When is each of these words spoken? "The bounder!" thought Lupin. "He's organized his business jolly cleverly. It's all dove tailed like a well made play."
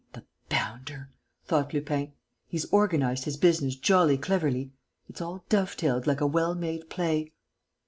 "The 0.13 0.23
bounder!" 0.49 1.11
thought 1.45 1.75
Lupin. 1.75 2.13
"He's 2.47 2.65
organized 2.73 3.25
his 3.25 3.37
business 3.37 3.75
jolly 3.75 4.17
cleverly. 4.17 4.71
It's 5.07 5.21
all 5.21 5.45
dove 5.47 5.77
tailed 5.77 6.07
like 6.07 6.21
a 6.21 6.25
well 6.25 6.55
made 6.55 6.89
play." 6.89 7.33